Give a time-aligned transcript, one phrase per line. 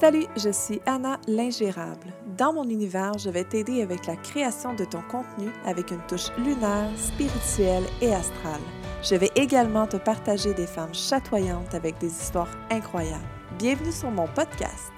[0.00, 2.12] Salut, je suis Anna l'ingérable.
[2.36, 6.30] Dans mon univers, je vais t'aider avec la création de ton contenu avec une touche
[6.38, 8.60] lunaire, spirituelle et astrale.
[9.02, 13.26] Je vais également te partager des femmes chatoyantes avec des histoires incroyables.
[13.58, 14.92] Bienvenue sur mon podcast.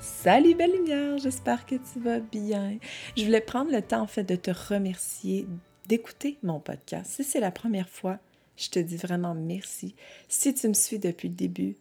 [0.00, 2.78] Salut belle lumière, j'espère que tu vas bien.
[3.18, 5.46] Je voulais prendre le temps en fait de te remercier
[5.88, 7.10] d'écouter mon podcast.
[7.10, 8.18] Si c'est la première fois,
[8.60, 9.94] je te dis vraiment merci.
[10.28, 11.76] Si tu me suis depuis le début,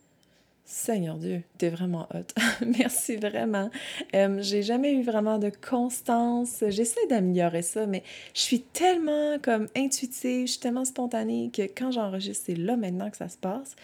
[0.64, 2.28] Seigneur Dieu, t'es vraiment hot.
[2.80, 3.70] merci vraiment.
[4.16, 6.64] Euh, j'ai jamais eu vraiment de constance.
[6.70, 8.04] J'essaie d'améliorer ça, mais
[8.36, 13.10] je suis tellement comme intuitive, je suis tellement spontanée que quand j'enregistre, c'est là maintenant
[13.10, 13.76] que ça se passe.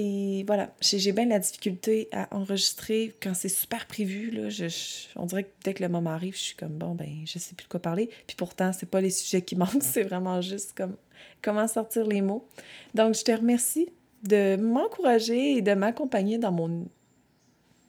[0.00, 4.30] Et voilà, j'ai bien la difficulté à enregistrer quand c'est super prévu.
[4.30, 4.68] Là, je,
[5.16, 7.56] on dirait que dès que le moment arrive, je suis comme bon, ben, je sais
[7.56, 8.08] plus de quoi parler.
[8.28, 10.94] Puis pourtant, c'est pas les sujets qui manquent, c'est vraiment juste comme
[11.42, 12.46] comment sortir les mots.
[12.94, 13.88] Donc, je te remercie
[14.22, 16.86] de m'encourager et de m'accompagner dans mon,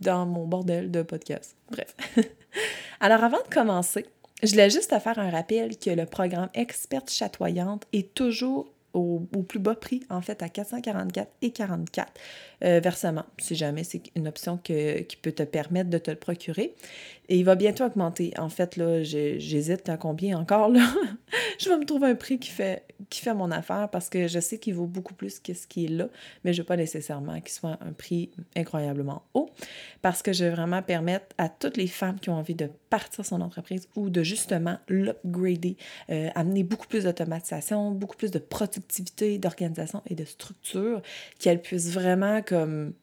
[0.01, 1.57] dans mon bordel de podcast.
[1.69, 1.95] Bref.
[3.01, 4.07] Alors, avant de commencer,
[4.41, 9.19] je voulais juste te faire un rappel que le programme Experte chatoyante est toujours au,
[9.47, 12.11] plus bas prix, en fait, à 444 et 44
[12.63, 16.75] euh, versements, si jamais c'est une option qui peut te permettre de te le procurer.
[17.29, 18.33] Et il va bientôt augmenter.
[18.39, 20.81] En fait, là, j'hésite à combien encore, là.
[21.59, 24.39] je vais me trouver un prix qui fait, qui fait mon affaire parce que je
[24.39, 26.07] sais qu'il vaut beaucoup plus que ce qui est là,
[26.43, 29.51] mais je ne veux pas nécessairement qu'il soit un prix incroyablement haut
[30.01, 33.23] parce que je veux vraiment permettre à toutes les femmes qui ont envie de partir
[33.23, 35.77] son entreprise ou de justement l'upgrader,
[36.09, 41.03] euh, amener beaucoup plus d'automatisation, beaucoup plus de productivité, d'organisation et de structure,
[41.37, 42.93] qu'elles puissent vraiment comme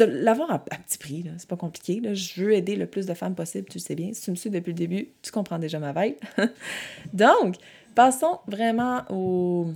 [0.00, 2.02] l'avoir à, petit prix, c'est pas compliqué.
[2.14, 4.12] Je veux aider le plus de femmes possible, tu sais bien.
[4.12, 6.16] Si tu me suis depuis le début, tu comprends déjà ma veille.
[7.12, 7.56] Donc,
[7.94, 9.68] passons vraiment au,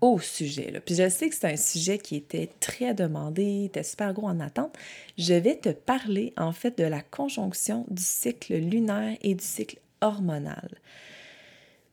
[0.00, 0.70] au sujet.
[0.70, 0.80] Là.
[0.80, 4.40] Puis je sais que c'est un sujet qui était très demandé, était super gros en
[4.40, 4.76] attente.
[5.16, 9.78] Je vais te parler en fait de la conjonction du cycle lunaire et du cycle
[10.00, 10.70] hormonal.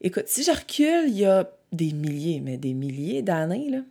[0.02, 3.82] Écoute, si je recule, il y a des milliers, mais des milliers d'années, là,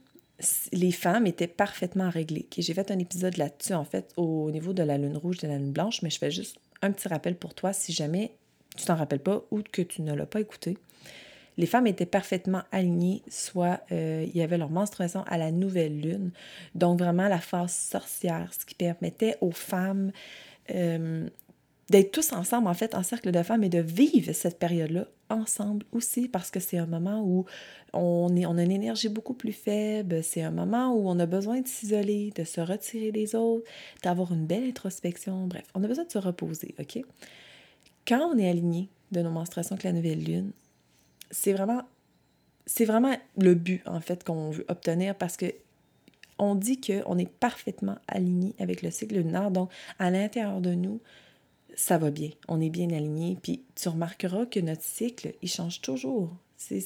[0.72, 2.46] les femmes étaient parfaitement réglées.
[2.56, 5.58] J'ai fait un épisode là-dessus, en fait, au niveau de la lune rouge, de la
[5.58, 8.32] lune blanche, mais je fais juste un petit rappel pour toi si jamais
[8.76, 10.78] tu t'en rappelles pas ou que tu ne l'as pas écouté.
[11.56, 16.00] Les femmes étaient parfaitement alignées, soit euh, il y avait leur menstruation à la nouvelle
[16.00, 16.30] lune,
[16.76, 20.12] donc vraiment la phase sorcière, ce qui permettait aux femmes
[20.70, 21.28] euh,
[21.90, 25.86] d'être tous ensemble, en fait, en cercle de femmes et de vivre cette période-là ensemble
[25.92, 27.46] aussi, parce que c'est un moment où
[27.92, 31.26] on, est, on a une énergie beaucoup plus faible, c'est un moment où on a
[31.26, 33.64] besoin de s'isoler, de se retirer des autres,
[34.02, 37.02] d'avoir une belle introspection, bref, on a besoin de se reposer, OK?
[38.06, 40.52] Quand on est aligné de nos menstruations avec la nouvelle lune,
[41.30, 41.82] c'est vraiment,
[42.66, 45.46] c'est vraiment le but, en fait, qu'on veut obtenir parce que
[46.38, 51.00] on dit qu'on est parfaitement aligné avec le cycle lunaire, donc à l'intérieur de nous,
[51.78, 53.38] ça va bien, on est bien aligné.
[53.40, 56.34] Puis tu remarqueras que notre cycle, il change toujours.
[56.56, 56.82] C'est,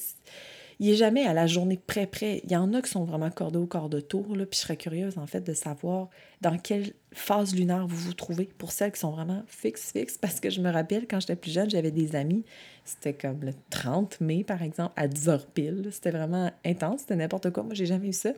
[0.80, 2.42] il n'est jamais à la journée près-près.
[2.44, 4.64] Il y en a qui sont vraiment cordés au corps de tour, là, puis je
[4.64, 6.10] serais curieuse, en fait, de savoir
[6.42, 10.40] dans quelle phase lunaire vous vous trouvez pour celles qui sont vraiment fixes, fixes, parce
[10.40, 12.44] que je me rappelle, quand j'étais plus jeune, j'avais des amis,
[12.84, 15.88] c'était comme le 30 mai, par exemple, à 10 h pile.
[15.90, 17.62] C'était vraiment intense, c'était n'importe quoi.
[17.62, 18.32] Moi, j'ai jamais eu ça.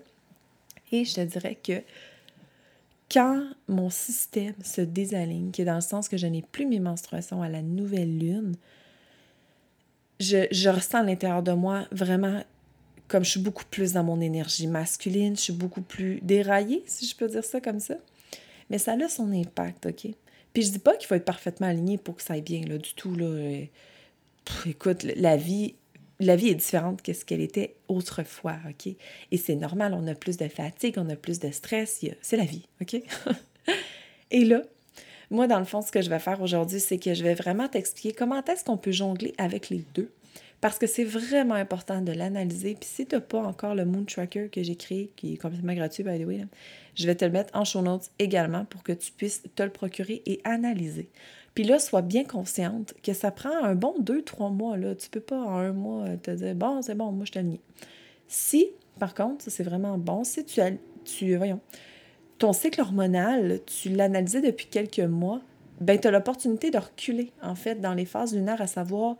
[0.92, 1.82] Et je te dirais que
[3.14, 6.80] quand mon système se désaligne, qui est dans le sens que je n'ai plus mes
[6.80, 8.56] menstruations à la nouvelle lune,
[10.19, 12.42] je, je ressens à l'intérieur de moi vraiment
[13.08, 17.06] comme je suis beaucoup plus dans mon énergie masculine, je suis beaucoup plus déraillée, si
[17.06, 17.94] je peux dire ça comme ça.
[18.70, 20.08] Mais ça a son impact, OK?
[20.53, 22.78] Puis je dis pas qu'il faut être parfaitement aligné pour que ça aille bien, là,
[22.78, 23.66] du tout, là.
[24.66, 25.74] écoute, la vie
[26.24, 28.92] la vie est différente que ce qu'elle était autrefois, OK?
[29.30, 32.44] Et c'est normal, on a plus de fatigue, on a plus de stress, c'est la
[32.44, 32.96] vie, OK?
[34.30, 34.62] Et là,
[35.30, 37.68] moi, dans le fond, ce que je vais faire aujourd'hui, c'est que je vais vraiment
[37.68, 40.10] t'expliquer comment est-ce qu'on peut jongler avec les deux.
[40.60, 42.74] Parce que c'est vraiment important de l'analyser.
[42.74, 45.74] Puis si tu n'as pas encore le Moon Tracker que j'ai créé, qui est complètement
[45.74, 46.47] gratuit, by the way,
[46.94, 49.70] je vais te le mettre en show notes également pour que tu puisses te le
[49.70, 51.10] procurer et analyser.
[51.54, 54.77] Puis là, sois bien consciente que ça prend un bon deux, trois mois.
[54.77, 54.95] Là.
[54.95, 57.39] Tu peux pas en un mois te dire Bon, c'est bon, moi je te
[58.27, 58.68] Si,
[58.98, 60.72] par contre, c'est vraiment bon, si tu as
[61.04, 61.60] tu, voyons,
[62.39, 65.41] ton cycle hormonal, tu l'analysais depuis quelques mois,
[65.80, 69.16] ben tu as l'opportunité de reculer, en fait, dans les phases lunaires, à savoir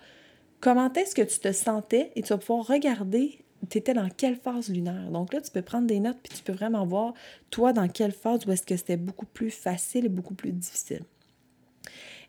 [0.61, 4.37] comment est-ce que tu te sentais et tu vas pouvoir regarder tu étais dans quelle
[4.37, 5.11] phase lunaire.
[5.11, 7.15] Donc là, tu peux prendre des notes puis tu peux vraiment voir,
[7.51, 11.03] toi, dans quelle phase où est-ce que c'était beaucoup plus facile et beaucoup plus difficile.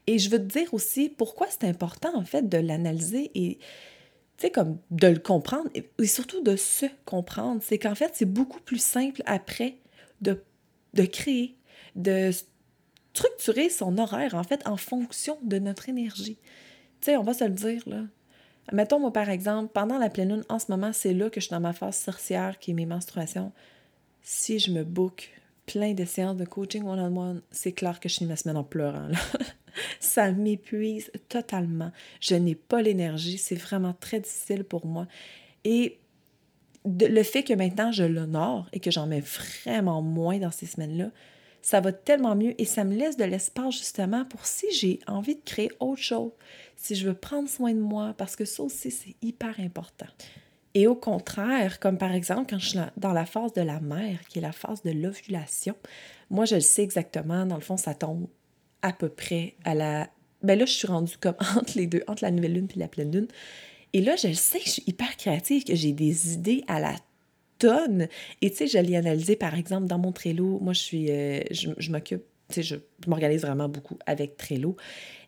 [0.08, 3.58] Et je veux te dire aussi pourquoi c'est important, en fait, de l'analyser et
[4.38, 7.62] tu sais, comme de le comprendre et, surtout de se comprendre.
[7.64, 9.78] C'est qu'en fait, c'est beaucoup plus simple après
[10.22, 10.44] de,
[10.94, 11.56] de créer,
[11.96, 12.32] de
[13.14, 16.38] structurer son horaire, en fait, en fonction de notre énergie.
[17.02, 18.04] Tu sais, on va se le dire, là.
[18.74, 21.46] Mettons, moi, par exemple, pendant la pleine lune, en ce moment, c'est là que je
[21.46, 23.52] suis dans ma phase sorcière, qui est mes menstruations.
[24.24, 25.32] Si je me book
[25.68, 29.08] plein de séances de coaching one-on-one, c'est clair que je finis ma semaine en pleurant.
[29.08, 29.18] Là.
[30.00, 31.92] Ça m'épuise totalement.
[32.20, 33.38] Je n'ai pas l'énergie.
[33.38, 35.08] C'est vraiment très difficile pour moi.
[35.64, 36.00] Et
[36.86, 41.10] le fait que maintenant je l'honore et que j'en mets vraiment moins dans ces semaines-là,
[41.62, 45.34] ça va tellement mieux et ça me laisse de l'espace justement pour si j'ai envie
[45.34, 46.32] de créer autre chose,
[46.76, 50.06] si je veux prendre soin de moi, parce que ça aussi, c'est hyper important.
[50.76, 54.20] Et au contraire, comme par exemple quand je suis dans la phase de la mère,
[54.28, 55.76] qui est la phase de l'ovulation,
[56.30, 58.28] moi je le sais exactement, dans le fond, ça tombe
[58.86, 60.10] à peu près à la...
[60.44, 62.88] Ben là, je suis rendue comme entre les deux, entre la nouvelle lune et la
[62.88, 63.28] pleine lune.
[63.94, 66.96] Et là, je sais que je suis hyper créative, que j'ai des idées à la
[67.58, 68.08] tonne.
[68.42, 70.60] Et tu sais, je l'ai analysé, par exemple, dans mon Trello.
[70.60, 71.10] Moi, je suis...
[71.10, 72.24] Euh, je, m'occupe...
[72.50, 72.76] Tu sais, je,
[73.08, 74.76] m'organise vraiment beaucoup avec Trello.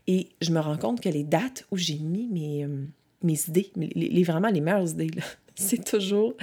[0.05, 2.85] Et je me rends compte que les dates où j'ai mis mes, euh,
[3.23, 5.09] mes idées, les, vraiment les meilleures idées,
[5.55, 6.35] c'est toujours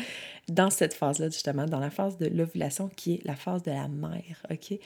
[0.48, 3.86] dans cette phase-là, justement, dans la phase de l'ovulation qui est la phase de la
[3.86, 4.78] mère, OK?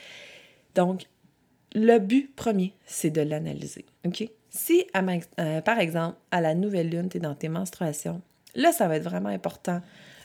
[0.75, 1.07] Donc,
[1.75, 3.85] le but premier, c'est de l'analyser.
[4.51, 8.23] Si, euh, par exemple, à la nouvelle lune, tu es dans tes menstruations,
[8.55, 9.83] là, ça va être vraiment important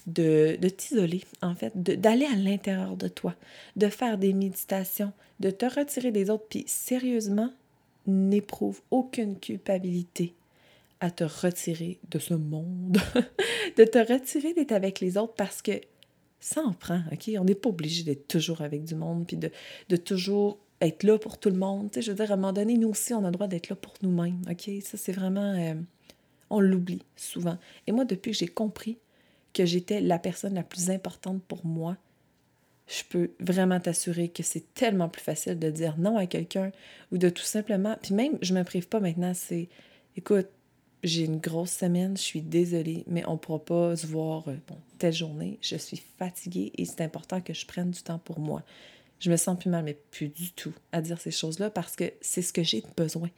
[0.07, 3.35] de, de t'isoler, en fait, d'aller à l'intérieur de toi,
[3.75, 7.51] de faire des méditations, de te retirer des autres, puis sérieusement,
[8.07, 10.33] n'éprouve aucune culpabilité
[10.99, 12.97] à te retirer de ce monde,
[13.77, 15.81] de te retirer d'être avec les autres parce que
[16.39, 17.29] ça en prend, OK?
[17.37, 19.49] On n'est pas obligé d'être toujours avec du monde, puis de,
[19.89, 21.91] de toujours être là pour tout le monde.
[21.91, 23.69] Tu je veux dire, à un moment donné, nous aussi, on a le droit d'être
[23.69, 24.41] là pour nous-mêmes.
[24.49, 24.69] OK?
[24.83, 25.53] Ça, c'est vraiment.
[25.53, 25.75] Euh,
[26.49, 27.57] on l'oublie souvent.
[27.87, 28.97] Et moi, depuis que j'ai compris
[29.53, 31.97] que j'étais la personne la plus importante pour moi,
[32.87, 36.71] je peux vraiment t'assurer que c'est tellement plus facile de dire non à quelqu'un
[37.11, 37.97] ou de tout simplement.
[38.01, 39.69] Puis même, je ne me prive pas maintenant, c'est
[40.17, 40.47] écoute,
[41.03, 44.55] j'ai une grosse semaine, je suis désolée, mais on ne pourra pas se voir euh,
[44.67, 45.57] bon, telle journée.
[45.61, 48.63] Je suis fatiguée et c'est important que je prenne du temps pour moi
[49.23, 52.11] je me sens plus mal, mais plus du tout à dire ces choses-là parce que
[52.19, 53.29] c'est ce que j'ai besoin.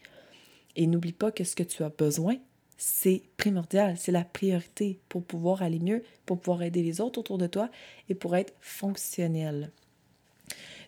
[0.75, 2.37] Et n'oublie pas que ce que tu as besoin,
[2.75, 7.37] c'est primordial, c'est la priorité pour pouvoir aller mieux, pour pouvoir aider les autres autour
[7.37, 7.69] de toi
[8.09, 9.69] et pour être fonctionnel.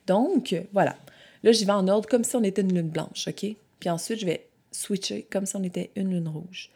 [0.07, 0.97] Donc, voilà.
[1.43, 3.55] Là, j'y vais en ordre comme si on était une lune blanche, OK?
[3.79, 6.71] Puis ensuite, je vais switcher comme si on était une lune rouge.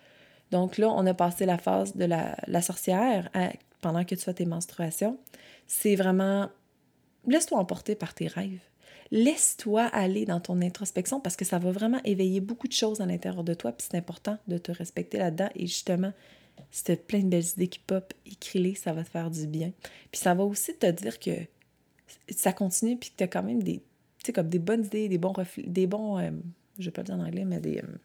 [0.51, 3.31] Donc là, on a passé la phase de la, sorcière
[3.81, 5.17] pendant que tu as tes menstruations.
[5.65, 6.51] C'est vraiment
[7.27, 8.61] laisse-toi emporter par tes rêves.
[9.11, 13.05] Laisse-toi aller dans ton introspection parce que ça va vraiment éveiller beaucoup de choses à
[13.05, 13.73] l'intérieur de toi.
[13.73, 15.49] Puis c'est important de te respecter là-dedans.
[15.55, 16.13] Et justement,
[16.71, 19.47] si tu as plein de belles idées qui pop, écris-les, ça va te faire du
[19.47, 19.71] bien.
[20.11, 21.31] Puis ça va aussi te dire que
[22.29, 23.81] ça continue puis que tu as quand même des,
[24.33, 26.31] comme des bonnes idées, des bons reflets, des bons, euh,
[26.79, 27.79] je vais pas le dire en anglais, mais des...
[27.79, 27.97] Euh,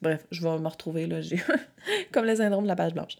[0.00, 1.40] bref, je vais me retrouver là, j'ai
[2.12, 3.16] comme le syndrome de la page blanche.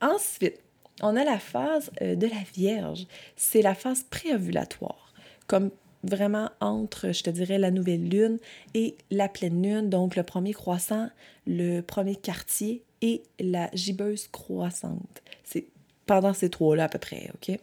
[0.00, 0.60] Ensuite,
[1.02, 3.06] on a la phase euh, de la Vierge.
[3.36, 5.12] C'est la phase préovulatoire,
[5.46, 5.70] comme
[6.02, 8.38] vraiment entre, je te dirais, la nouvelle lune
[8.74, 11.08] et la pleine lune, donc le premier croissant,
[11.46, 15.22] le premier quartier et la gibbeuse croissante.
[15.44, 15.66] C'est
[16.06, 17.58] pendant ces trois-là à peu près, OK?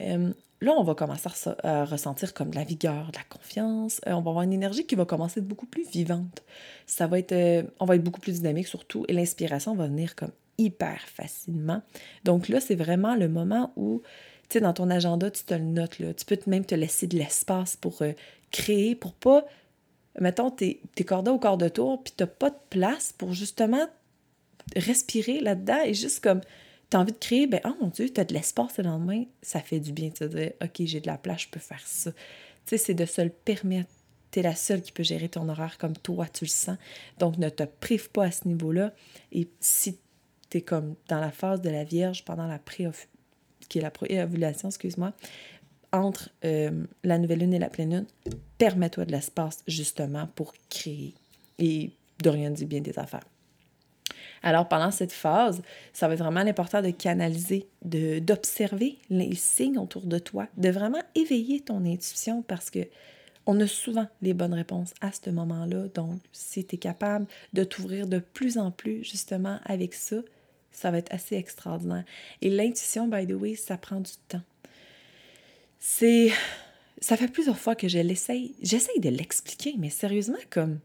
[0.00, 1.28] Euh, là, on va commencer
[1.62, 4.00] à, ressentir comme de la vigueur, de la confiance.
[4.06, 6.42] Euh, on va avoir une énergie qui va commencer à être beaucoup plus vivante.
[6.86, 10.32] Ça va être, on va être beaucoup plus dynamique surtout, et l'inspiration va venir comme
[10.62, 11.82] hyper facilement.
[12.24, 14.02] Donc là, c'est vraiment le moment où,
[14.48, 16.14] tu sais, dans ton agenda, tu te le notes, là.
[16.14, 18.12] Tu peux même te laisser de l'espace pour euh,
[18.50, 19.44] créer, pour pas,
[20.20, 23.86] mettons, t'es es cordé au corps de tour, puis t'as pas de place pour justement
[24.76, 26.40] respirer là-dedans et juste comme,
[26.90, 29.80] t'as envie de créer, ben, oh mon Dieu, t'as de l'espace le lendemain, ça fait
[29.80, 32.12] du bien de te OK, j'ai de la place, je peux faire ça.
[32.12, 32.18] Tu
[32.66, 33.90] sais, c'est de se le permettre.
[34.30, 36.78] Tu la seule qui peut gérer ton horaire comme toi, tu le sens.
[37.18, 38.94] Donc, ne te prive pas à ce niveau-là.
[39.30, 39.98] Et si
[40.60, 42.88] comme dans la phase de la Vierge pendant la pré
[43.92, 45.12] préovulation, excuse-moi,
[45.92, 48.06] entre euh, la nouvelle lune et la pleine lune,
[48.58, 51.14] permets-toi de l'espace justement pour créer
[51.58, 51.90] et
[52.22, 53.24] de rien dire bien des affaires.
[54.42, 60.02] Alors, pendant cette phase, ça va être vraiment important de canaliser, d'observer les signes autour
[60.02, 62.80] de toi, de vraiment éveiller ton intuition parce que
[63.46, 65.88] on a souvent les bonnes réponses à ce moment-là.
[65.94, 70.16] Donc, si tu es capable de t'ouvrir de plus en plus justement avec ça,
[70.72, 72.04] ça va être assez extraordinaire.
[72.40, 74.42] Et l'intuition, by the way, ça prend du temps.
[75.78, 76.30] C'est.
[77.00, 78.54] Ça fait plusieurs fois que je l'essaye.
[78.62, 80.80] J'essaye de l'expliquer, mais sérieusement, comme.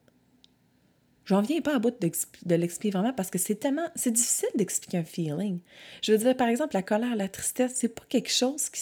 [1.25, 3.87] J'en viens pas à bout de l'expliquer vraiment parce que c'est tellement.
[3.95, 5.59] C'est difficile d'expliquer un feeling.
[6.01, 8.81] Je veux dire, par exemple, la colère, la tristesse, c'est pas quelque chose qui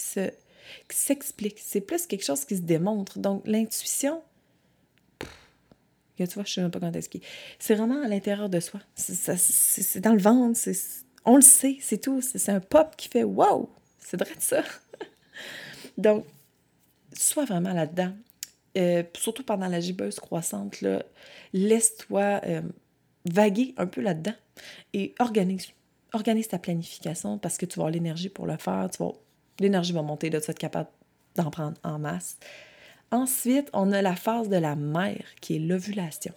[0.88, 1.58] qui s'explique.
[1.58, 3.18] C'est plus quelque chose qui se démontre.
[3.18, 4.22] Donc, l'intuition,
[6.24, 7.26] tu vois, je sais même pas comment t'expliquer.
[7.58, 8.80] C'est vraiment à l'intérieur de soi.
[8.94, 10.58] C'est dans le ventre.
[11.24, 12.20] On le sait, c'est tout.
[12.20, 13.68] C'est un pop qui fait wow!
[13.98, 14.62] C'est vrai ça.
[15.98, 16.24] Donc,
[17.12, 18.12] sois vraiment là-dedans.
[18.76, 20.84] Euh, surtout pendant la gibbeuse croissante,
[21.52, 22.60] laisse-toi euh,
[23.24, 24.34] vaguer un peu là-dedans
[24.92, 25.68] et organise.
[26.12, 28.88] Organise ta planification parce que tu vas avoir l'énergie pour le faire.
[29.58, 30.88] l'énergie va monter, là, tu vas être capable
[31.36, 32.38] d'en prendre en masse.
[33.10, 36.34] Ensuite, on a la phase de la mère qui est l'ovulation.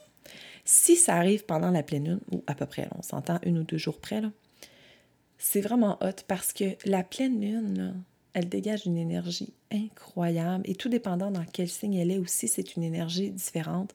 [0.65, 3.63] Si ça arrive pendant la pleine lune, ou à peu près, on s'entend une ou
[3.63, 4.21] deux jours près,
[5.39, 10.89] c'est vraiment hot parce que la pleine lune, elle dégage une énergie incroyable et tout
[10.89, 13.93] dépendant dans quel signe elle est aussi, c'est une énergie différente.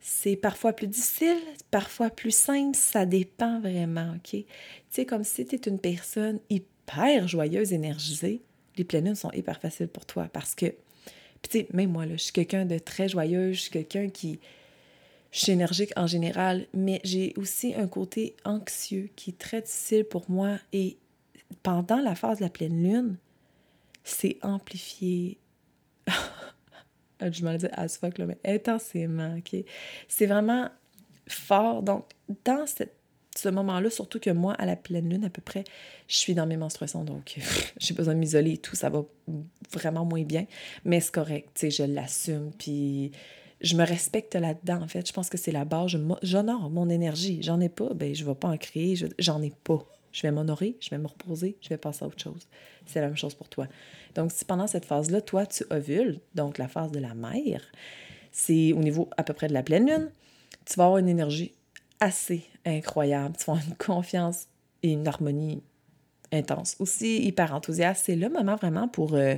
[0.00, 1.38] C'est parfois plus difficile,
[1.72, 4.30] parfois plus simple, ça dépend vraiment, OK?
[4.30, 4.46] Tu
[4.90, 8.42] sais, comme si tu es une personne hyper joyeuse, énergisée,
[8.76, 10.72] les pleines lunes sont hyper faciles pour toi parce que
[11.42, 14.08] puis, tu sais, même moi, là, je suis quelqu'un de très joyeux, je suis quelqu'un
[14.08, 14.40] qui.
[15.30, 20.04] Je suis énergique en général, mais j'ai aussi un côté anxieux qui est très difficile
[20.04, 20.58] pour moi.
[20.72, 20.96] Et
[21.62, 23.18] pendant la phase de la pleine lune,
[24.04, 25.36] c'est amplifié.
[27.20, 29.64] je m'en dis as fuck, là, mais intensément, OK?
[30.08, 30.70] C'est vraiment
[31.28, 31.82] fort.
[31.82, 32.06] Donc,
[32.46, 32.97] dans cette
[33.38, 35.64] ce moment-là, surtout que moi, à la pleine lune, à peu près,
[36.06, 37.38] je suis dans mes menstruations, donc
[37.78, 39.04] j'ai besoin de m'isoler et tout, ça va
[39.72, 40.46] vraiment moins bien,
[40.84, 43.12] mais c'est correct, tu sais, je l'assume, puis
[43.60, 45.06] je me respecte là-dedans, en fait.
[45.06, 47.40] Je pense que c'est la base, j'honore mon énergie.
[47.42, 49.84] J'en ai pas, ben je vais pas en créer, j'en ai pas.
[50.12, 52.48] Je vais m'honorer, je vais me reposer, je vais passer à autre chose.
[52.86, 53.66] C'est la même chose pour toi.
[54.14, 57.62] Donc, si pendant cette phase-là, toi, tu ovules, donc la phase de la mère,
[58.32, 60.10] c'est au niveau à peu près de la pleine lune,
[60.64, 61.52] tu vas avoir une énergie
[62.00, 63.36] assez incroyable.
[63.36, 64.46] Tu avoir une confiance
[64.82, 65.62] et une harmonie
[66.32, 66.76] intense.
[66.78, 68.04] Aussi hyper enthousiaste.
[68.06, 69.34] C'est le moment vraiment pour, euh,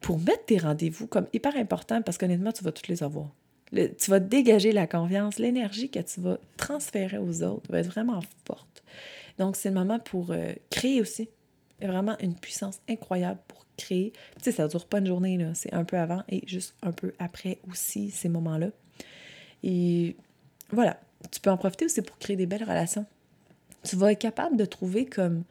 [0.00, 3.28] pour mettre tes rendez-vous comme hyper important parce qu'honnêtement, tu vas tous les avoir.
[3.72, 8.20] tu vas dégager la confiance, l'énergie que tu vas transférer aux autres va être vraiment
[8.46, 8.82] forte.
[9.38, 11.28] Donc, c'est le moment pour euh, créer aussi.
[11.80, 14.12] Vraiment une puissance incroyable pour créer.
[14.38, 15.54] Tu sais, ça ne dure pas une journée, là.
[15.54, 18.70] C'est un peu avant et juste un peu après aussi, ces moments-là.
[19.62, 20.16] Et
[20.70, 20.98] voilà,
[21.30, 23.06] tu peux en profiter aussi pour créer des belles relations.
[23.82, 25.44] Tu vas être capable de trouver comme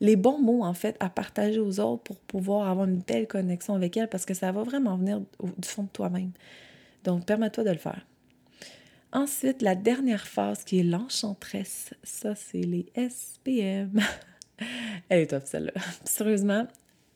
[0.00, 3.74] les bons mots, en fait, à partager aux autres pour pouvoir avoir une belle connexion
[3.74, 5.20] avec elles parce que ça va vraiment venir
[5.58, 6.32] du fond de toi-même.
[7.04, 8.06] Donc, permets-toi de le faire.
[9.12, 14.00] Ensuite, la dernière phase qui est l'enchantresse, ça, c'est les SPM.
[15.08, 15.72] Elle est top, celle-là.
[16.04, 16.66] Sérieusement,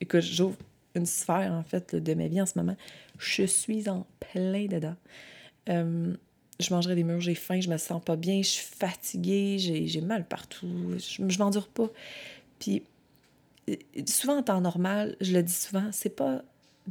[0.01, 0.59] écoute, j'ouvre
[0.95, 2.77] une sphère, en fait, de ma vie en ce moment.
[3.19, 4.97] Je suis en plein dedans.
[5.69, 6.15] Euh,
[6.61, 10.01] je mangerai des murs, j'ai faim, je me sens pas bien, je suis fatiguée, j'ai
[10.01, 11.91] mal partout, je, je m'endure pas.
[12.59, 12.83] Puis
[14.07, 16.43] souvent en temps normal, je le dis souvent, c'est pas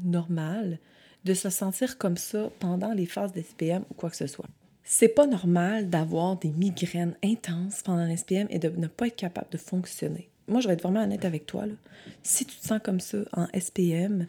[0.04, 0.80] normal
[1.26, 4.48] de se sentir comme ça pendant les phases d'SPM ou quoi que ce soit.
[4.84, 9.50] C'est pas normal d'avoir des migraines intenses pendant l'SPM et de ne pas être capable
[9.52, 10.30] de fonctionner.
[10.48, 11.66] Moi, je vais être vraiment honnête avec toi.
[11.66, 11.74] Là.
[12.22, 14.28] Si tu te sens comme ça en SPM,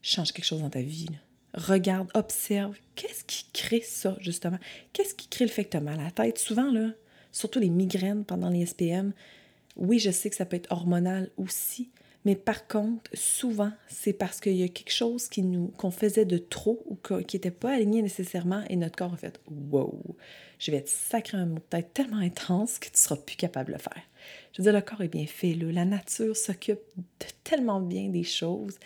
[0.00, 1.08] change quelque chose dans ta vie.
[1.54, 4.58] Regarde, observe, qu'est-ce qui crée ça, justement?
[4.92, 6.38] Qu'est-ce qui crée le fait que tu as mal à la tête?
[6.38, 6.90] Souvent, là,
[7.30, 9.12] surtout les migraines pendant les SPM,
[9.76, 11.90] oui, je sais que ça peut être hormonal aussi,
[12.24, 16.24] mais par contre, souvent, c'est parce qu'il y a quelque chose qui nous, qu'on faisait
[16.24, 19.40] de trop ou qui n'était pas aligné nécessairement et notre corps a fait
[19.70, 20.16] Wow,
[20.58, 23.68] je vais être sacré un mot de tellement intense que tu ne seras plus capable
[23.68, 24.02] de le faire.
[24.52, 25.72] Je veux dire, le corps est bien fait, là.
[25.72, 26.80] la nature s'occupe
[27.42, 28.78] tellement bien des choses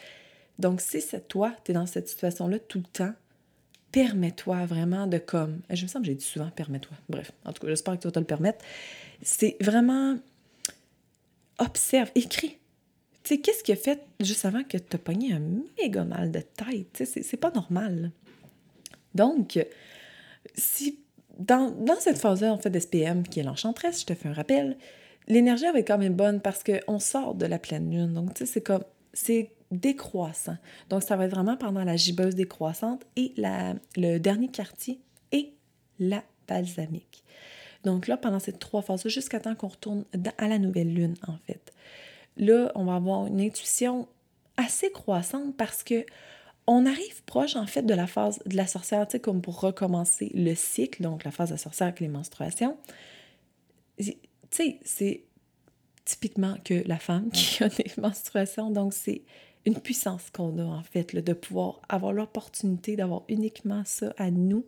[0.58, 3.12] donc, si c'est toi, tu es dans cette situation-là tout le temps,
[3.92, 5.60] permets-toi vraiment de comme.
[5.70, 6.96] Je me sens que j'ai dit souvent permets-toi.
[7.08, 8.64] Bref, en tout cas, j'espère que tu vas te le permettre.
[9.22, 10.18] C'est vraiment.
[11.58, 12.58] Observe, écris.
[13.22, 15.40] Tu sais, qu'est-ce qui a fait juste avant que tu as pogné un
[15.78, 16.92] méga mal de tête?
[16.92, 18.12] Tu sais, c'est pas normal.
[19.14, 19.58] Donc,
[20.54, 21.00] si
[21.38, 24.76] dans, dans cette phase-là, en fait, d'SPM, qui est l'enchantresse, je te fais un rappel,
[25.28, 28.12] l'énergie va quand même bonne parce qu'on sort de la pleine lune.
[28.12, 28.84] Donc, tu sais, c'est comme.
[29.14, 30.56] C'est décroissant.
[30.88, 35.00] Donc, ça va être vraiment pendant la gibbeuse décroissante et la, le dernier quartier
[35.32, 35.52] et
[35.98, 37.24] la balsamique.
[37.84, 40.04] Donc là, pendant ces trois phases, jusqu'à temps qu'on retourne
[40.38, 41.72] à la nouvelle lune, en fait.
[42.36, 44.08] Là, on va avoir une intuition
[44.56, 46.04] assez croissante parce que
[46.66, 49.60] on arrive proche, en fait, de la phase de la sorcière, tu sais, comme pour
[49.60, 52.76] recommencer le cycle, donc la phase de la sorcière avec les menstruations.
[53.98, 54.16] Tu
[54.50, 55.24] sais, c'est
[56.04, 59.22] typiquement que la femme qui a des menstruations, donc c'est
[59.66, 64.64] une puissance qu'on a en fait, de pouvoir avoir l'opportunité d'avoir uniquement ça à nous,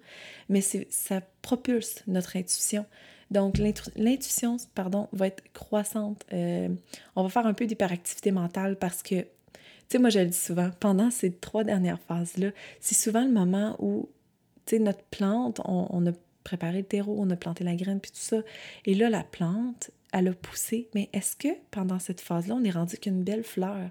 [0.48, 2.84] mais ça propulse notre intuition.
[3.30, 6.24] Donc l'intuition, pardon, va être croissante.
[6.32, 6.68] Euh,
[7.14, 9.28] on va faire un peu d'hyperactivité mentale parce que, tu
[9.88, 12.50] sais, moi je le dis souvent, pendant ces trois dernières phases-là,
[12.80, 14.08] c'est souvent le moment où,
[14.66, 16.12] tu sais, notre plante, on, on a
[16.42, 18.38] préparé le terreau, on a planté la graine, puis tout ça.
[18.86, 20.88] Et là, la plante, elle a poussé.
[20.94, 23.90] Mais est-ce que pendant cette phase-là, on est rendu qu'une belle fleur?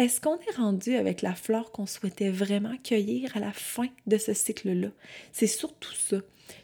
[0.00, 4.16] Est-ce qu'on est rendu avec la fleur qu'on souhaitait vraiment cueillir à la fin de
[4.16, 4.88] ce cycle-là?
[5.30, 6.16] C'est surtout ça.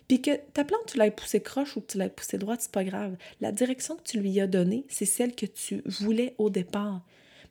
[0.09, 2.83] Puis que ta plante, tu l'as poussée croche ou tu l'as poussée droite, c'est pas
[2.83, 3.15] grave.
[3.43, 7.03] La direction que tu lui as donnée, c'est celle que tu voulais au départ.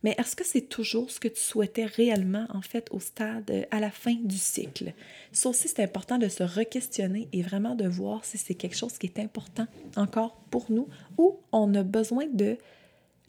[0.02, 3.62] Mais est-ce que c'est toujours ce que tu souhaitais réellement, en fait, au stade, euh,
[3.70, 4.92] à la fin du cycle?
[5.32, 8.98] Ça aussi, c'est important de se re-questionner et vraiment de voir si c'est quelque chose
[8.98, 10.88] qui est important encore pour nous
[11.20, 12.58] ou on a besoin de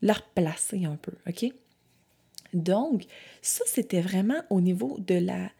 [0.00, 1.52] la replacer un peu, OK?
[2.52, 3.04] Donc,
[3.42, 5.50] ça, c'était vraiment au niveau de la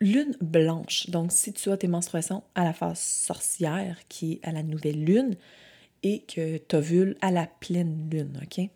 [0.00, 1.08] lune blanche.
[1.10, 5.04] Donc, si tu as tes menstruations à la phase sorcière, qui est à la nouvelle
[5.04, 5.36] lune,
[6.02, 8.68] et que tu ovules à la pleine lune, OK?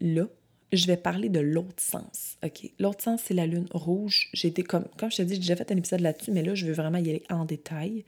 [0.00, 0.26] Là,
[0.72, 2.70] je vais parler de l'autre sens, OK?
[2.78, 4.28] L'autre sens, c'est la lune rouge.
[4.34, 6.54] J'ai été comme, comme je te dis, j'ai déjà fait un épisode là-dessus, mais là,
[6.54, 8.04] je veux vraiment y aller en détail.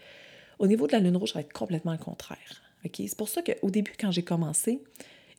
[0.59, 2.97] Au niveau de la lune rouge, ça va être complètement le contraire, OK?
[2.99, 4.83] C'est pour ça qu'au début, quand j'ai commencé,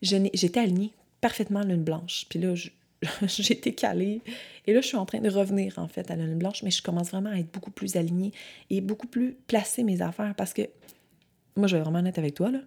[0.01, 2.25] j'étais alignée parfaitement lune blanche.
[2.27, 2.69] Puis là, je,
[3.49, 4.21] été calée.
[4.67, 6.71] Et là, je suis en train de revenir, en fait, à la lune blanche, mais
[6.71, 8.31] je commence vraiment à être beaucoup plus alignée
[8.69, 10.63] et beaucoup plus placer mes affaires parce que,
[11.55, 12.61] moi, je vais vraiment être avec toi, là.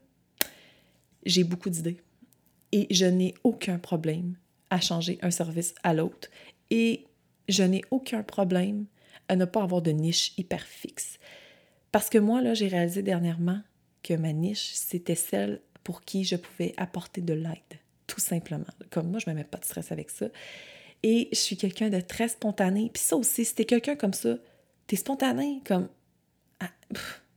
[1.24, 1.98] J'ai beaucoup d'idées.
[2.72, 4.36] Et je n'ai aucun problème
[4.70, 6.28] à changer un service à l'autre.
[6.70, 7.06] Et
[7.48, 8.86] je n'ai aucun problème
[9.28, 11.18] à ne pas avoir de niche hyper fixe.
[11.92, 13.60] Parce que moi, là, j'ai réalisé dernièrement
[14.02, 18.66] que ma niche, c'était celle pour qui je pouvais apporter de l'aide tout simplement.
[18.90, 20.26] Comme moi, je ne me mets pas de stress avec ça.
[21.02, 22.90] Et je suis quelqu'un de très spontané.
[22.92, 24.36] Puis ça aussi, si t'es quelqu'un comme ça,
[24.86, 25.88] t'es spontané, comme...
[26.60, 26.70] Ah,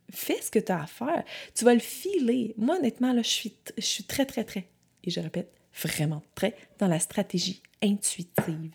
[0.10, 1.24] fais ce que tu as à faire.
[1.54, 2.54] Tu vas le filer.
[2.58, 4.68] Moi, honnêtement, là, je suis, je suis très, très, très,
[5.04, 8.72] et je répète, vraiment très dans la stratégie intuitive.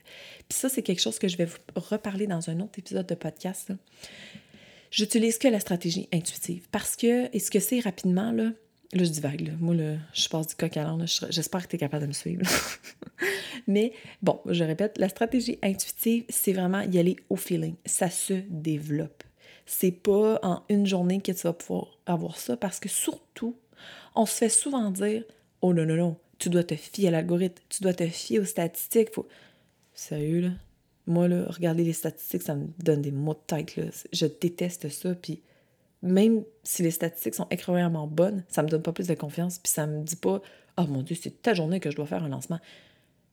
[0.49, 3.15] Puis ça, c'est quelque chose que je vais vous reparler dans un autre épisode de
[3.15, 3.73] podcast.
[4.91, 8.53] J'utilise que la stratégie intuitive parce que, et ce que c'est rapidement, là,
[8.93, 9.41] Là, je divague.
[9.41, 9.53] Là.
[9.59, 11.07] Moi, là, je passe du coq à l'âne.
[11.31, 12.43] J'espère que tu es capable de me suivre.
[13.67, 17.75] Mais bon, je répète, la stratégie intuitive, c'est vraiment y aller au feeling.
[17.87, 19.25] Ça se développe.
[19.65, 23.57] C'est pas en une journée que tu vas pouvoir avoir ça parce que surtout,
[24.15, 25.25] on se fait souvent dire
[25.63, 28.45] Oh non, non, non, tu dois te fier à l'algorithme, tu dois te fier aux
[28.45, 29.11] statistiques.
[29.95, 30.51] Sérieux, là?
[31.07, 33.77] Moi, là, regarder les statistiques, ça me donne des mots de tête.
[33.77, 33.85] Là.
[34.13, 35.15] Je déteste ça.
[35.15, 35.43] Puis
[36.03, 39.73] même si les statistiques sont incroyablement bonnes, ça me donne pas plus de confiance, puis
[39.73, 40.41] ça me dit pas
[40.77, 42.59] Oh mon Dieu, c'est ta journée que je dois faire un lancement.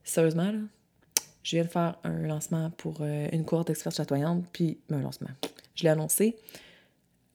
[0.04, 0.58] Sérieusement, là,
[1.42, 5.30] je viens de faire un lancement pour euh, une cohorte d'experts chatoyantes, puis un lancement.
[5.74, 6.36] Je l'ai annoncé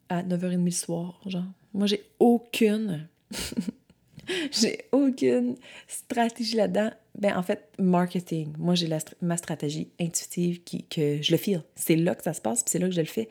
[0.09, 1.43] à 9h30 le soir, genre.
[1.73, 3.07] Moi, j'ai aucune.
[4.51, 5.55] j'ai aucune
[5.87, 6.91] stratégie là-dedans.
[7.17, 8.53] Ben, en fait, marketing.
[8.57, 8.89] Moi, j'ai
[9.21, 11.63] ma stratégie intuitive qui, que je le file.
[11.75, 13.27] C'est là que ça se passe, puis c'est là que je le fais.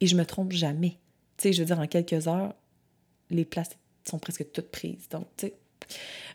[0.00, 0.98] Et je me trompe jamais.
[1.38, 2.54] Sais, je veux dire, en quelques heures,
[3.30, 3.70] les places
[4.04, 5.08] sont presque toutes prises.
[5.10, 5.54] Donc, tu sais.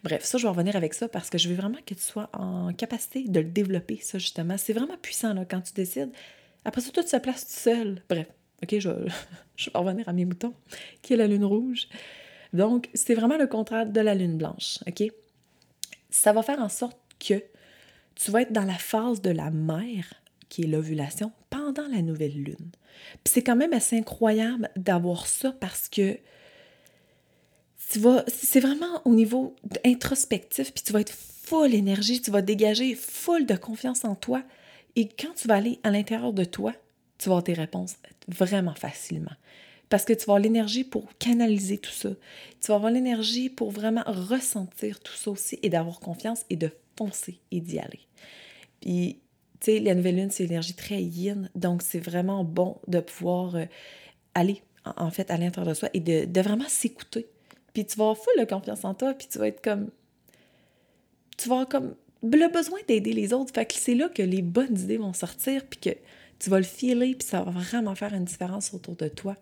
[0.03, 2.29] Bref, ça, je vais revenir avec ça parce que je veux vraiment que tu sois
[2.33, 4.57] en capacité de le développer, ça, justement.
[4.57, 6.11] C'est vraiment puissant, là, quand tu décides.
[6.65, 8.01] Après ça, tout se place tout seul.
[8.09, 8.27] Bref,
[8.63, 8.89] OK, je,
[9.55, 10.53] je vais revenir à mes moutons,
[11.01, 11.87] qui est la lune rouge.
[12.53, 15.11] Donc, c'est vraiment le contraire de la lune blanche, OK?
[16.09, 17.43] Ça va faire en sorte que
[18.15, 20.13] tu vas être dans la phase de la mère,
[20.53, 22.69] qui est l'ovulation, pendant la nouvelle lune.
[23.23, 26.19] Puis c'est quand même assez incroyable d'avoir ça parce que
[27.89, 32.43] tu vas, c'est vraiment au niveau introspectif, puis tu vas être full énergie, tu vas
[32.43, 34.43] dégager full de confiance en toi.
[34.95, 36.71] Et quand tu vas aller à l'intérieur de toi,
[37.17, 37.95] tu vas avoir tes réponses
[38.27, 39.33] vraiment facilement.
[39.89, 42.09] Parce que tu vas avoir l'énergie pour canaliser tout ça.
[42.61, 46.69] Tu vas avoir l'énergie pour vraiment ressentir tout ça aussi et d'avoir confiance et de
[46.95, 48.01] foncer et d'y aller.
[48.81, 49.19] Puis
[49.63, 53.55] tu sais, la nouvelle lune, c'est l'énergie très yin, donc c'est vraiment bon de pouvoir
[53.55, 53.65] euh,
[54.33, 57.27] aller, en, fait, à l'intérieur de soi et de, vraiment s'écouter.
[57.73, 59.89] Puis tu vas avoir full de confiance en toi, puis tu vas être comme...
[61.37, 63.53] Tu vas avoir comme le besoin d'aider les autres.
[63.53, 65.97] Fait que c'est là que les bonnes idées vont sortir, puis que
[66.39, 69.37] tu vas le filer, puis ça va vraiment faire une différence autour de toi.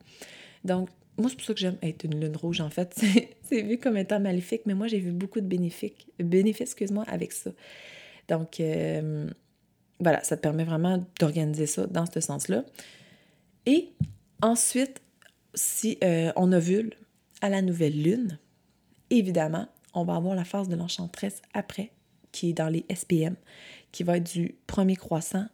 [0.63, 2.93] Donc, moi, c'est pour ça que j'aime être une lune rouge, en fait.
[3.43, 7.31] C'est vu comme étant maléfique, mais moi, j'ai vu beaucoup de bénéfices, bénéfices excuse-moi, avec
[7.33, 7.51] ça.
[8.29, 9.27] Donc, euh,
[10.01, 12.63] voilà, ça te permet vraiment d'organiser ça dans ce sens-là.
[13.65, 13.89] Et
[14.41, 15.01] ensuite,
[15.53, 16.93] si euh, on ovule
[17.41, 18.39] à la nouvelle lune,
[19.09, 21.91] évidemment, on va avoir la phase de l'enchantresse après,
[22.31, 23.35] qui est dans les SPM,
[23.91, 25.45] qui va être du premier croissant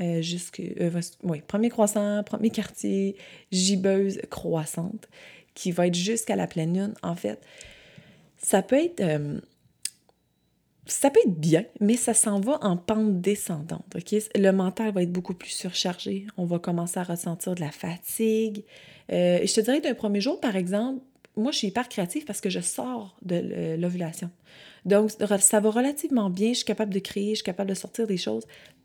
[0.00, 0.22] euh.
[0.58, 3.16] Euh, oui, premier croissant, premier quartier,
[3.52, 5.08] gibbeuse croissante,
[5.54, 6.94] qui va être jusqu'à la pleine lune.
[7.02, 7.40] En fait,
[8.38, 9.00] ça peut être...
[10.86, 13.96] Euh, ça peut être bien, mais ça s'en va en pente descendante.
[14.34, 16.26] Le mental va être beaucoup plus surchargé.
[16.36, 18.64] On va commencer à ressentir de la fatigue.
[19.08, 21.00] je te dirais d'un premier jour, par exemple,
[21.36, 24.30] moi, je suis hyper créative parce que je sors de l'ovulation.
[24.84, 26.50] Donc, ça va relativement bien.
[26.50, 28.44] Je suis capable de créer, je suis capable de sortir des choses.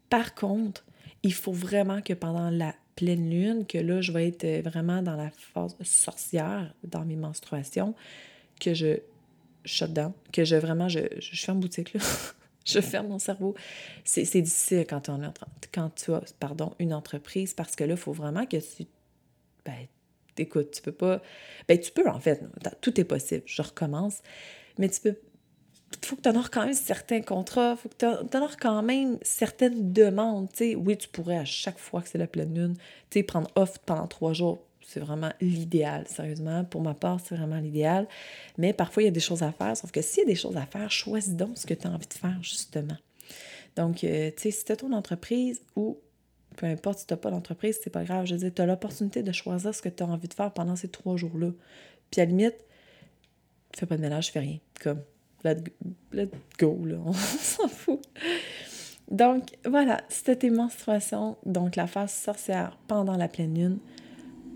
[0.09, 0.85] Par contre,
[1.23, 5.01] il faut vraiment que pendant la pleine lune, que là, je vais être euh, vraiment
[5.01, 7.93] dans la phase sorcière dans mes menstruations,
[8.59, 8.97] que je
[9.65, 12.01] shut down, que je vraiment, je, je ferme boutique, là.
[12.65, 13.55] je ferme mon cerveau.
[14.03, 15.33] C'est difficile quand, on,
[15.73, 18.85] quand tu as pardon, une entreprise parce que là, il faut vraiment que tu.
[19.65, 19.87] Ben,
[20.37, 21.21] écoute, tu peux pas.
[21.67, 22.43] Ben, tu peux, en fait.
[22.81, 23.43] Tout est possible.
[23.45, 24.21] Je recommence.
[24.77, 25.15] Mais tu peux
[26.01, 28.81] il faut que tu honores quand même certains contrats, il faut que tu honores quand
[28.83, 30.49] même certaines demandes.
[30.77, 34.33] Oui, tu pourrais à chaque fois que c'est la pleine lune, prendre off pendant trois
[34.33, 34.65] jours.
[34.89, 36.63] C'est vraiment l'idéal, sérieusement.
[36.65, 38.07] Pour ma part, c'est vraiment l'idéal.
[38.57, 39.77] Mais parfois, il y a des choses à faire.
[39.77, 41.91] Sauf que s'il y a des choses à faire, choisis donc ce que tu as
[41.91, 42.97] envie de faire, justement.
[43.75, 45.99] Donc, euh, tu sais, si tu as ton entreprise ou
[46.55, 48.25] peu importe si tu n'as pas d'entreprise, c'est pas grave.
[48.25, 50.51] Je veux dire, tu as l'opportunité de choisir ce que tu as envie de faire
[50.51, 51.51] pendant ces trois jours-là.
[52.09, 52.55] Puis à la limite,
[53.77, 54.57] fais pas de ménage, fais rien.
[54.81, 55.03] Comme,
[55.43, 55.61] Let's,
[56.57, 58.01] go, là, on s'en fout.
[59.11, 63.77] Donc, voilà, c'était tes menstruations, donc la phase sorcière pendant la pleine lune.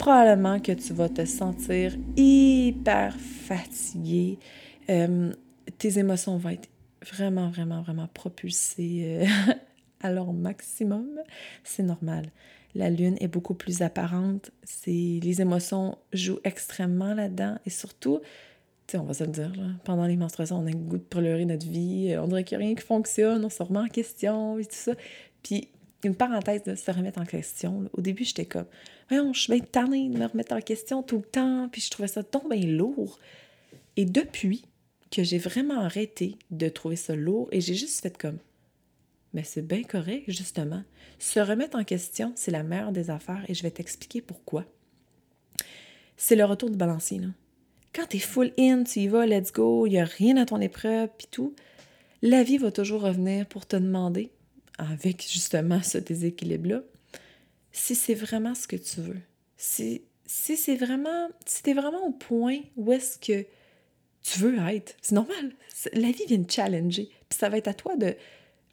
[0.04, 4.38] Probablement que tu vas te sentir hyper fatigué.
[4.89, 5.32] Euh,
[5.78, 6.68] tes émotions vont être
[7.10, 9.54] vraiment, vraiment, vraiment propulsées euh,
[10.02, 11.08] à leur maximum.
[11.63, 12.26] C'est normal.
[12.76, 14.52] La lune est beaucoup plus apparente.
[14.86, 18.20] Les émotions jouent extrêmement là-dedans et surtout,
[18.94, 19.54] on va se le dire,
[19.86, 22.66] pendant les menstruations, on a le goût de pleurer notre vie, on dirait qu'il n'y
[22.66, 24.96] a rien qui fonctionne, on se remet en question et tout ça.
[25.44, 25.70] Puis,
[26.04, 27.89] une parenthèse de se remettre en question.
[27.94, 28.66] Au début, j'étais comme,
[29.10, 32.08] je suis bien tannée de me remettre en question tout le temps, puis je trouvais
[32.08, 33.20] ça bien lourd.
[33.96, 34.66] Et depuis
[35.12, 38.39] que j'ai vraiment arrêté de trouver ça lourd, et j'ai juste fait comme,
[39.34, 40.84] mais c'est bien correct, justement.
[41.20, 44.66] Se remettre en question, c'est la meilleure des affaires, et je vais t'expliquer pourquoi.
[46.18, 47.28] C'est le retour du balancier, là
[47.94, 50.46] quand tu es full in, tu y vas, let's go, il n'y a rien à
[50.46, 51.56] ton épreuve, puis tout,
[52.22, 54.32] la vie va toujours revenir pour te demander,
[54.78, 56.82] avec justement ce déséquilibre-là,
[57.72, 59.22] si c'est vraiment ce que tu veux.
[59.58, 63.46] Si, si c'est vraiment, si tu es vraiment au point où est-ce que
[64.24, 64.96] tu veux être.
[65.02, 65.54] C'est normal.
[65.94, 67.10] La vie vient te challenger.
[67.30, 67.96] Puis ça va être à toi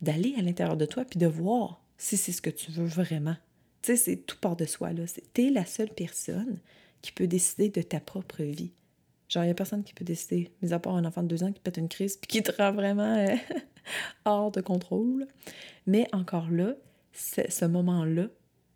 [0.01, 3.37] d'aller à l'intérieur de toi puis de voir si c'est ce que tu veux vraiment.
[3.83, 5.05] Tu sais, c'est tout part de soi, là.
[5.35, 6.59] Tu es la seule personne
[7.03, 8.73] qui peut décider de ta propre vie.
[9.31, 11.45] Genre, il n'y a personne qui peut décider, mis à part un enfant de deux
[11.45, 13.37] ans qui pète une crise puis qui te rend vraiment euh,
[14.25, 15.29] hors de contrôle.
[15.87, 16.75] Mais encore là,
[17.13, 18.27] ce moment-là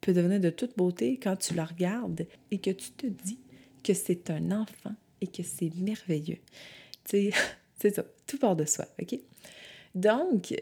[0.00, 3.40] peut devenir de toute beauté quand tu le regardes et que tu te dis
[3.82, 6.38] que c'est un enfant et que c'est merveilleux.
[7.04, 7.30] Tu sais,
[7.80, 9.18] c'est ça, tout part de soi, OK?
[9.96, 10.54] Donc,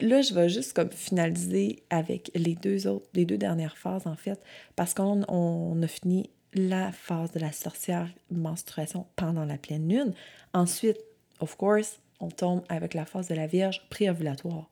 [0.00, 4.16] là, je vais juste comme finaliser avec les deux autres, les deux dernières phases, en
[4.16, 4.40] fait,
[4.76, 10.14] parce qu'on on a fini la phase de la sorcière menstruation pendant la pleine lune.
[10.54, 10.98] Ensuite,
[11.40, 14.68] of course, on tombe avec la phase de la Vierge préovulatoire.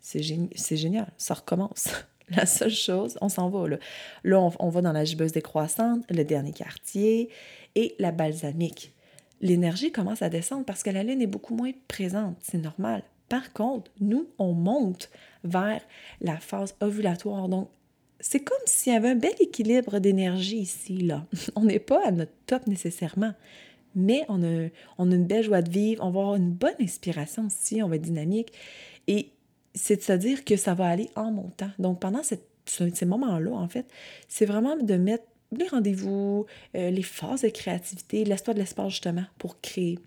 [0.00, 1.88] C'est génial, ça recommence.
[2.30, 3.76] La seule chose, on s'en va là.
[4.24, 7.28] Là, on, va dans la gibbeuse décroissante, le dernier quartier
[7.74, 8.94] et la balsamique.
[9.42, 13.02] L'énergie commence à descendre parce que la lune est beaucoup moins présente, c'est normal.
[13.28, 15.10] Par contre, nous, on monte
[15.44, 15.82] vers
[16.20, 17.48] la phase ovulatoire.
[17.48, 17.68] Donc,
[18.22, 21.26] c'est comme s'il y avait un bel équilibre d'énergie ici, là.
[21.56, 23.34] On n'est pas à notre top nécessairement,
[23.94, 26.76] mais on a, on a une belle joie de vivre, on va avoir une bonne
[26.80, 28.52] inspiration aussi, on va être dynamique.
[29.06, 29.30] Et
[29.74, 31.70] c'est de se dire que ça va aller en montant.
[31.78, 33.86] Donc, pendant ces moments-là, en fait,
[34.28, 39.24] c'est vraiment de mettre les rendez-vous, euh, les phases de créativité, laisse-toi de l'espace justement
[39.36, 39.98] pour créer.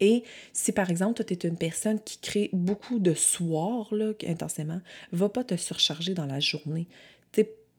[0.00, 4.80] Et si par exemple, tu es une personne qui crée beaucoup de soir, là, intensément,
[5.12, 6.86] va pas te surcharger dans la journée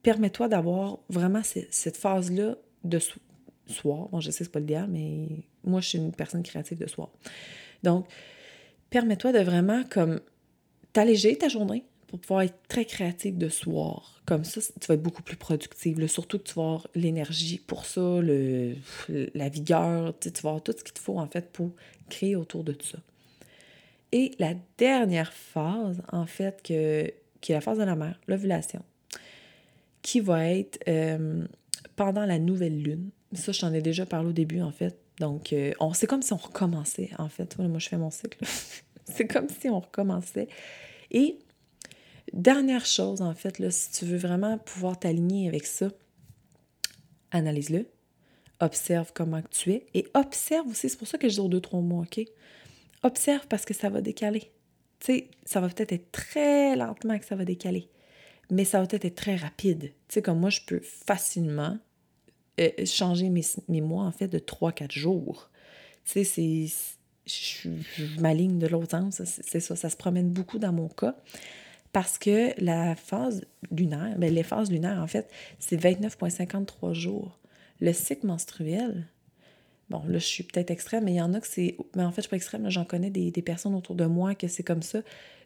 [0.02, 2.98] permets-toi d'avoir vraiment cette phase-là de
[3.66, 4.08] soir.
[4.08, 5.28] Bon, je sais que c'est pas l'idéal, mais
[5.64, 7.10] moi, je suis une personne créative de soir.
[7.82, 8.06] Donc,
[8.90, 10.20] permets-toi de vraiment comme
[10.92, 14.22] t'alléger ta journée pour pouvoir être très créative de soir.
[14.24, 16.06] Comme ça, tu vas être beaucoup plus productive.
[16.06, 18.76] Surtout que tu vas avoir l'énergie pour ça, le,
[19.34, 21.72] la vigueur, tu vas avoir tout ce qu'il te faut en fait pour
[22.08, 22.98] créer autour de ça.
[24.12, 28.82] Et la dernière phase, en fait, que, qui est la phase de la mère, l'ovulation
[30.02, 31.46] qui va être euh,
[31.96, 33.10] pendant la nouvelle lune.
[33.34, 34.98] Ça, je t'en ai déjà parlé au début, en fait.
[35.20, 37.58] Donc, euh, c'est comme si on recommençait, en fait.
[37.58, 38.38] moi, je fais mon cycle.
[39.04, 40.48] c'est comme si on recommençait.
[41.10, 41.38] Et
[42.32, 45.90] dernière chose, en fait, là, si tu veux vraiment pouvoir t'aligner avec ça,
[47.30, 47.86] analyse-le,
[48.60, 51.60] observe comment tu es et observe aussi, c'est pour ça que je dis aux deux,
[51.60, 52.24] trois mois, OK?
[53.02, 54.50] Observe parce que ça va décaler.
[55.00, 57.88] Tu sais, ça va peut-être être très lentement que ça va décaler,
[58.50, 59.92] mais ça va peut-être être très rapide.
[60.08, 61.78] Tu sais, comme moi, je peux facilement
[62.60, 65.50] euh, changer mes, mes, mois, en fait, de 3-4 jours.
[66.04, 66.66] Tu sais, c'est...
[67.26, 71.14] Je, je m'aligne de l'autre c'est ça, ça se promène beaucoup dans mon cas.
[71.92, 77.38] Parce que la phase lunaire, bien, les phases lunaires, en fait, c'est 29,53 jours.
[77.80, 79.06] Le cycle menstruel,
[79.90, 81.76] bon, là, je suis peut-être extrême, mais il y en a que c'est.
[81.96, 84.48] Mais en fait, je suis pas extrême, j'en connais des, personnes autour de moi que
[84.48, 85.00] c'est comme ça,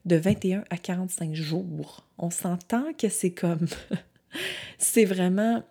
[0.04, 2.06] de 21 à 45 jours.
[2.18, 3.66] On s'entend que c'est comme.
[4.78, 5.62] c'est vraiment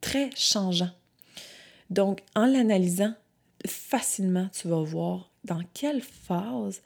[0.00, 0.90] très changeant.
[1.88, 3.14] Donc, en l'analysant,
[3.66, 6.82] facilement, tu vas voir dans quelle phase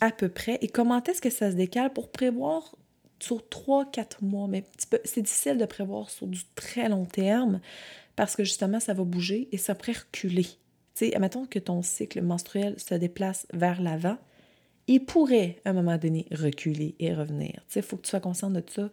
[0.00, 2.76] à peu près et comment est-ce que ça se décale pour prévoir
[3.20, 4.48] sur 3-4 mois.
[4.48, 4.64] Mais
[5.04, 7.60] c'est difficile de prévoir sur du très long terme
[8.16, 10.46] parce que justement, ça va bouger et ça pourrait reculer.
[10.94, 14.16] Tu sais, admettons que ton cycle menstruel se déplace vers l'avant,
[14.86, 17.54] il pourrait à un moment donné reculer et revenir.
[17.54, 18.90] Tu sais, il faut que tu sois conscient de ça.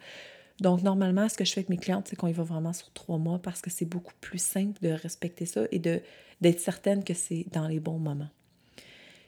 [0.60, 2.92] Donc, normalement, ce que je fais avec mes clientes, c'est qu'on y va vraiment sur
[2.92, 7.14] trois mois parce que c'est beaucoup plus simple de respecter ça et d'être certaine que
[7.14, 8.30] c'est dans les bons moments.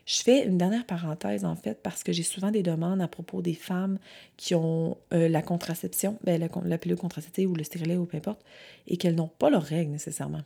[0.05, 3.41] Je fais une dernière parenthèse, en fait, parce que j'ai souvent des demandes à propos
[3.41, 3.99] des femmes
[4.35, 8.43] qui ont euh, la contraception, ben, la, pilule contraceptive ou le stérilet ou peu importe,
[8.87, 10.41] et qu'elles n'ont pas leurs règles nécessairement.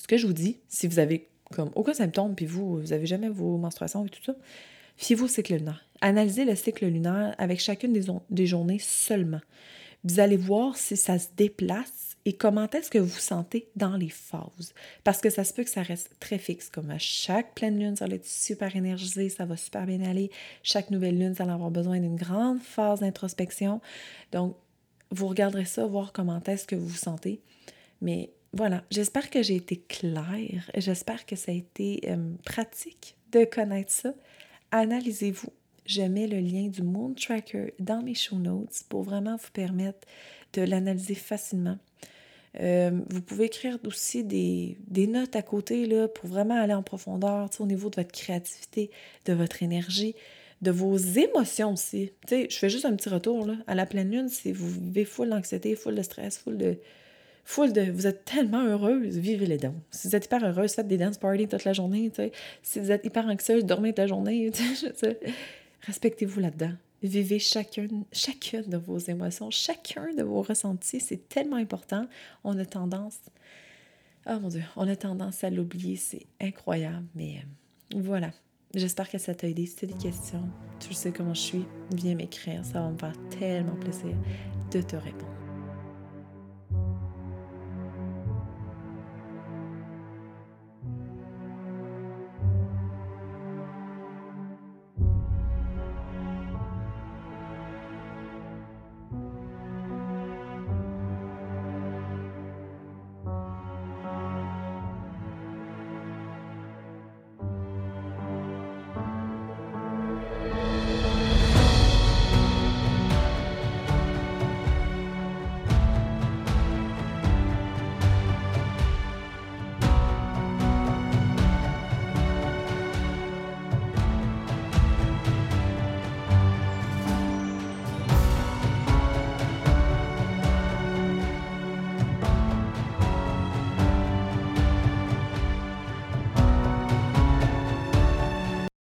[0.00, 3.06] Ce que je vous dis, si vous avez comme aucun symptôme, puis vous, vous n'avez
[3.06, 4.34] jamais vos menstruations et tout ça,
[4.96, 5.84] fiez-vous au cycle lunaire.
[6.00, 9.40] Analysez le cycle lunaire avec chacune des, des journées seulement.
[10.04, 13.96] Vous allez voir si ça se déplace et comment est-ce que vous vous sentez dans
[13.96, 14.72] les phases.
[15.04, 17.96] Parce que ça se peut que ça reste très fixe, comme à chaque pleine lune,
[17.96, 20.30] ça va être super énergisé, ça va super bien aller.
[20.62, 23.82] Chaque nouvelle lune, ça va avoir besoin d'une grande phase d'introspection.
[24.32, 24.56] Donc,
[25.10, 27.42] vous regarderez ça, voir comment est-ce que vous vous sentez.
[28.00, 30.70] Mais voilà, j'espère que j'ai été claire.
[30.76, 34.12] J'espère que ça a été euh, pratique de connaître ça.
[34.72, 35.52] Analysez-vous.
[35.86, 40.06] Je mets le lien du Moon Tracker dans mes show notes pour vraiment vous permettre
[40.52, 41.78] de l'analyser facilement.
[42.60, 47.66] Euh, vous pouvez écrire aussi des, notes à côté pour vraiment aller en profondeur au
[47.66, 48.90] niveau de votre créativité,
[49.26, 50.16] de votre énergie,
[50.60, 52.12] de vos émotions aussi.
[52.28, 54.28] je fais juste un petit retour à la pleine lune.
[54.28, 56.78] Si vous vivez full d'anxiété, full de stress, full de,
[57.58, 57.90] de.
[57.90, 59.74] Vous êtes tellement heureuse, vivez les dons.
[59.90, 62.10] Si vous êtes hyper heureuse, faites des dance parties toute la journée.
[62.62, 64.50] Si vous êtes hyper anxieuse, dormez toute la journée.
[65.82, 66.72] Respectez-vous là-dedans.
[67.02, 71.00] Vivez chacune, chacune de vos émotions, chacun de vos ressentis.
[71.00, 72.06] C'est tellement important.
[72.44, 73.18] On a tendance,
[74.26, 75.96] oh mon Dieu, on a tendance à l'oublier.
[75.96, 77.06] C'est incroyable.
[77.14, 77.38] Mais
[77.94, 78.30] euh, voilà.
[78.74, 79.66] J'espère que ça t'a aidé.
[79.66, 82.64] Si tu as des questions, tu sais comment je suis, viens m'écrire.
[82.64, 84.14] Ça va me faire tellement plaisir
[84.70, 85.39] de te répondre.